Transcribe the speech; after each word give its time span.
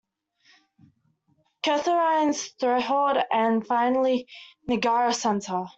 Catharines-Thorold 1.61 3.23
and 3.31 3.67
finally 3.67 4.27
Niagara 4.67 5.13
Centre. 5.13 5.65